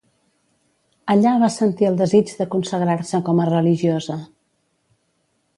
[1.15, 4.21] Allà va sentir el desig de consagrar-se com a religiosa.